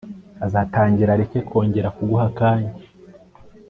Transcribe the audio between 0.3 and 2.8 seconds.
azatangira areke kongera kuguha akanya